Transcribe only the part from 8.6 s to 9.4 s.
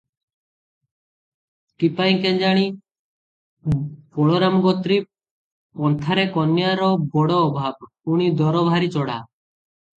ଭାରି ଚଢ଼ା।